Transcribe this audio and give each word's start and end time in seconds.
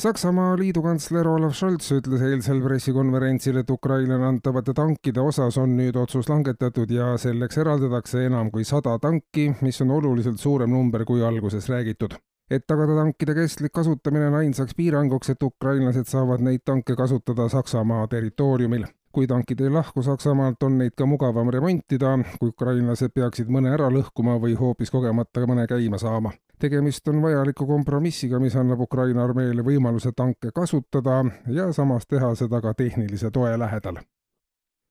Saksamaa 0.00 0.54
liidukantsler 0.56 1.26
Olav 1.28 1.50
Scholz 1.52 1.90
ütles 1.92 2.22
eilsel 2.24 2.62
pressikonverentsil, 2.64 3.58
et 3.60 3.70
Ukrainale 3.70 4.24
antavate 4.24 4.72
tankide 4.72 5.20
osas 5.20 5.58
on 5.60 5.74
nüüd 5.76 5.98
otsus 6.00 6.30
langetatud 6.30 6.94
ja 6.94 7.10
selleks 7.20 7.60
eraldatakse 7.60 8.22
enam 8.30 8.48
kui 8.54 8.64
sada 8.64 8.94
tanki, 9.02 9.50
mis 9.60 9.82
on 9.84 9.92
oluliselt 9.98 10.40
suurem 10.40 10.72
number 10.72 11.04
kui 11.04 11.20
alguses 11.20 11.68
räägitud. 11.68 12.16
et 12.50 12.66
tagada 12.66 12.96
tankide 13.02 13.34
kestlik 13.34 13.72
kasutamine 13.72 14.26
on 14.26 14.38
ainsaks 14.40 14.74
piiranguks, 14.74 15.30
et 15.30 15.42
ukrainlased 15.42 16.08
saavad 16.08 16.40
neid 16.40 16.64
tanke 16.64 16.96
kasutada 16.96 17.48
Saksamaa 17.48 18.06
territooriumil 18.06 18.86
kui 19.12 19.26
tankid 19.26 19.60
ei 19.60 19.70
lahku 19.70 20.02
Saksamaalt, 20.02 20.62
on 20.62 20.78
neid 20.78 20.96
ka 20.96 21.06
mugavam 21.06 21.50
remontida, 21.50 22.18
kui 22.38 22.54
ukrainlased 22.54 23.12
peaksid 23.12 23.52
mõne 23.52 23.74
ära 23.74 23.90
lõhkuma 23.92 24.40
või 24.40 24.56
hoopis 24.56 24.90
kogemata 24.90 25.46
mõne 25.46 25.66
käima 25.66 25.98
saama. 25.98 26.32
Tegemist 26.60 27.08
on 27.08 27.22
vajaliku 27.22 27.66
kompromissiga, 27.66 28.38
mis 28.38 28.56
annab 28.56 28.80
Ukraina 28.86 29.24
armeele 29.24 29.64
võimaluse 29.66 30.12
tanke 30.16 30.52
kasutada 30.54 31.24
ja 31.48 31.72
samas 31.72 32.06
teha 32.06 32.34
seda 32.34 32.60
ka 32.60 32.74
tehnilise 32.74 33.30
toe 33.30 33.58
lähedal 33.58 34.00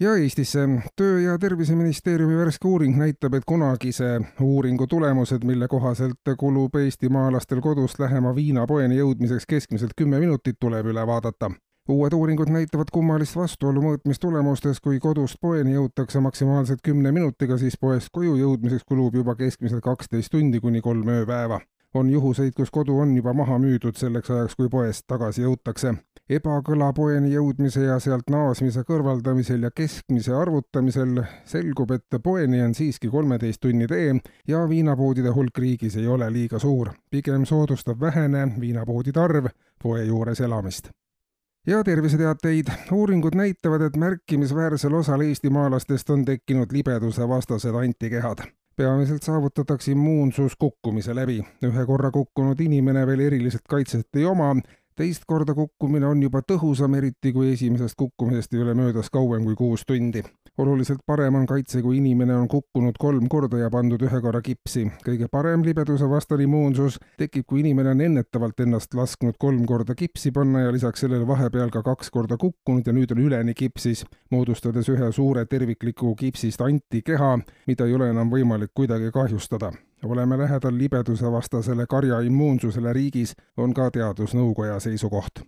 ja 0.00 0.16
Eestisse. 0.16 0.68
töö- 0.96 1.20
ja 1.20 1.38
Terviseministeeriumi 1.38 2.36
värske 2.36 2.68
uuring 2.68 2.96
näitab, 2.98 3.34
et 3.34 3.44
kunagise 3.46 4.20
uuringu 4.40 4.86
tulemused, 4.86 5.44
mille 5.44 5.68
kohaselt 5.68 6.32
kulub 6.38 6.74
eestimaalastel 6.74 7.60
kodust 7.60 7.98
lähema 7.98 8.34
viinapoeni 8.34 8.98
jõudmiseks 8.98 9.46
keskmiselt 9.48 9.92
kümme 9.96 10.18
minutit, 10.18 10.56
tuleb 10.60 10.86
üle 10.86 11.06
vaadata 11.06 11.50
uued 11.88 12.12
uuringud 12.12 12.48
näitavad 12.48 12.90
kummalist 12.92 13.36
vastuolu 13.36 13.82
mõõtmistulemustes, 13.82 14.78
kui 14.80 15.00
kodust 15.02 15.40
poeni 15.40 15.74
jõutakse 15.74 16.20
maksimaalselt 16.20 16.82
kümne 16.84 17.12
minutiga, 17.12 17.58
siis 17.58 17.78
poest 17.80 18.12
koju 18.12 18.36
jõudmiseks 18.38 18.86
kulub 18.86 19.16
juba 19.18 19.34
keskmiselt 19.34 19.82
kaksteist 19.82 20.30
tundi 20.30 20.60
kuni 20.60 20.80
kolm 20.80 21.08
ööpäeva. 21.08 21.60
on 21.94 22.10
juhuseid, 22.10 22.54
kus 22.56 22.70
kodu 22.70 22.94
on 22.98 23.16
juba 23.16 23.32
maha 23.36 23.58
müüdud 23.58 23.98
selleks 24.00 24.30
ajaks, 24.30 24.54
kui 24.56 24.68
poest 24.68 25.04
tagasi 25.06 25.42
jõutakse. 25.42 25.94
ebakõla 26.30 26.92
poeni 26.92 27.32
jõudmise 27.32 27.80
ja 27.80 27.98
sealt 27.98 28.30
naasmise 28.30 28.80
kõrvaldamisel 28.80 29.62
ja 29.62 29.70
keskmise 29.70 30.32
arvutamisel 30.32 31.24
selgub, 31.44 31.90
et 31.90 32.22
poeni 32.22 32.62
on 32.62 32.74
siiski 32.74 33.08
kolmeteist 33.08 33.60
tunni 33.60 33.86
tee 33.86 34.14
ja 34.48 34.68
viinapoodide 34.68 35.28
hulk 35.28 35.58
riigis 35.58 35.96
ei 35.96 36.06
ole 36.06 36.32
liiga 36.32 36.58
suur. 36.58 36.90
pigem 37.10 37.44
soodustab 37.44 38.00
vähene 38.00 38.48
viinapoodide 38.60 39.20
arv 39.20 39.46
poe 39.82 40.04
juures 40.04 40.40
elamist 40.40 41.01
ja 41.66 41.84
terviseteateid. 41.84 42.66
uuringud 42.92 43.34
näitavad, 43.34 43.80
et 43.80 43.96
märkimisväärsel 43.96 44.94
osal 44.94 45.20
eestimaalastest 45.20 46.10
on 46.10 46.24
tekkinud 46.24 46.66
libeduse 46.72 47.28
vastased 47.28 47.74
antikehad. 47.74 48.38
peamiselt 48.76 49.22
saavutatakse 49.22 49.92
immuunsus 49.92 50.56
kukkumise 50.58 51.14
läbi. 51.14 51.42
ühe 51.64 51.86
korra 51.86 52.10
kukkunud 52.10 52.60
inimene 52.60 53.06
veel 53.06 53.20
eriliselt 53.20 53.68
kaitset 53.68 54.08
ei 54.16 54.24
oma, 54.24 54.56
teist 54.96 55.22
korda 55.26 55.54
kukkumine 55.54 56.06
on 56.06 56.22
juba 56.22 56.40
tõhusam, 56.52 56.96
eriti 56.96 57.32
kui 57.32 57.52
esimesest 57.52 57.94
kukkumisest 57.96 58.54
ei 58.54 58.62
ole 58.62 58.74
möödas 58.74 59.10
kauem 59.10 59.44
kui 59.44 59.54
kuus 59.54 59.86
tundi 59.86 60.22
oluliselt 60.58 61.00
parem 61.06 61.34
on 61.34 61.46
kaitse, 61.46 61.82
kui 61.82 61.96
inimene 61.96 62.34
on 62.36 62.48
kukkunud 62.48 62.98
kolm 63.00 63.28
korda 63.28 63.58
ja 63.58 63.70
pandud 63.70 64.02
ühe 64.02 64.20
korra 64.20 64.42
kipsi. 64.42 64.84
kõige 65.04 65.28
parem 65.32 65.62
libeduse 65.64 66.08
vastane 66.08 66.44
immuunsus 66.44 66.98
tekib, 67.18 67.46
kui 67.46 67.60
inimene 67.60 67.90
on 67.90 68.00
ennetavalt 68.00 68.60
ennast 68.60 68.94
lasknud 68.94 69.38
kolm 69.38 69.64
korda 69.66 69.94
kipsi 69.94 70.32
panna 70.32 70.66
ja 70.66 70.72
lisaks 70.72 71.00
sellele 71.00 71.26
vahepeal 71.26 71.70
ka 71.70 71.82
kaks 71.82 72.10
korda 72.10 72.36
kukkunud 72.36 72.86
ja 72.86 72.92
nüüd 72.92 73.12
on 73.12 73.22
üleni 73.24 73.54
kipsis, 73.54 74.04
moodustades 74.30 74.88
ühe 74.88 75.12
suure 75.12 75.46
tervikliku 75.46 76.14
kipsist 76.16 76.60
antikeha, 76.60 77.38
mida 77.66 77.86
ei 77.86 77.94
ole 77.94 78.10
enam 78.10 78.30
võimalik 78.30 78.74
kuidagi 78.74 79.10
kahjustada 79.10 79.72
oleme 80.02 80.38
lähedal 80.38 80.78
libeduse 80.78 81.32
vastasele 81.32 81.86
karja 81.86 82.20
immuunsusele 82.26 82.92
riigis, 82.92 83.36
on 83.56 83.74
ka 83.74 83.90
teadusnõukoja 83.94 84.80
seisukoht 84.82 85.44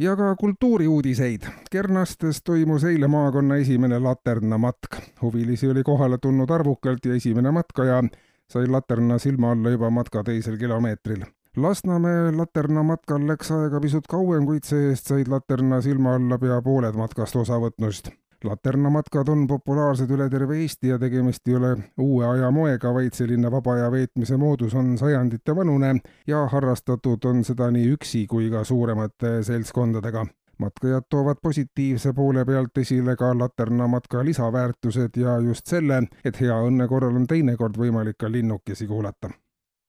ja 0.00 0.16
ka 0.16 0.34
kultuuriuudiseid. 0.36 1.42
Kernastes 1.70 2.42
toimus 2.44 2.84
eile 2.84 3.06
maakonna 3.08 3.56
esimene 3.56 3.98
laternamatk. 3.98 4.96
huvilisi 5.22 5.70
oli 5.70 5.82
kohale 5.82 6.18
tulnud 6.18 6.50
arvukalt 6.50 7.04
ja 7.04 7.14
esimene 7.14 7.50
matkaja 7.50 8.02
sai 8.50 8.66
laterna 8.68 9.18
silma 9.18 9.52
alla 9.52 9.70
juba 9.70 9.90
matka 9.90 10.24
teisel 10.24 10.56
kilomeetril. 10.56 11.24
Lasnamäe 11.56 12.32
laternamatkal 12.36 13.26
läks 13.26 13.50
aega 13.50 13.80
pisut 13.80 14.06
kauem, 14.06 14.44
kuid 14.46 14.64
see-eest 14.64 15.06
said 15.06 15.28
laterna 15.28 15.80
silma 15.80 16.14
alla 16.14 16.38
pea 16.38 16.62
pooled 16.62 16.94
matkast 16.94 17.36
osavõtnust 17.36 18.12
laternamatkad 18.44 19.28
on 19.28 19.46
populaarsed 19.46 20.10
üle 20.10 20.28
terve 20.30 20.58
Eesti 20.60 20.88
ja 20.88 20.98
tegemist 20.98 21.48
ei 21.48 21.56
ole 21.56 21.76
uue 21.98 22.26
aja 22.26 22.50
moega, 22.50 22.92
vaid 22.94 23.14
selline 23.14 23.50
vaba 23.50 23.74
aja 23.74 23.90
veetmise 23.90 24.36
moodus 24.36 24.74
on 24.74 24.98
sajandite 24.98 25.56
vanune 25.56 25.96
ja 26.26 26.46
harrastatud 26.52 27.24
on 27.24 27.44
seda 27.44 27.70
nii 27.70 27.92
üksi 27.96 28.26
kui 28.26 28.50
ka 28.50 28.64
suuremate 28.64 29.42
seltskondadega. 29.42 30.26
matkajad 30.58 31.04
toovad 31.10 31.36
positiivse 31.42 32.12
poole 32.12 32.44
pealt 32.44 32.78
esile 32.78 33.16
ka 33.16 33.38
laternamatka 33.38 34.24
lisaväärtused 34.24 35.16
ja 35.16 35.38
just 35.38 35.66
selle, 35.66 36.02
et 36.24 36.40
hea 36.40 36.56
õnne 36.68 36.88
korral 36.88 37.16
on 37.16 37.26
teinekord 37.26 37.76
võimalik 37.76 38.16
ka 38.16 38.32
linnukesi 38.32 38.86
kuulata. 38.86 39.30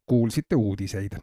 kuulsite 0.05 0.55
uudiseid 0.55 1.15